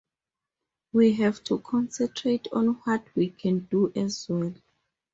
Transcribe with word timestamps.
We 0.93 1.13
have 1.17 1.43
to 1.43 1.59
concentrate 1.59 2.47
on 2.51 2.69
what 2.85 3.05
we 3.15 3.29
can 3.29 3.67
do 3.69 3.93
as 3.95 4.25
well. 4.27 4.55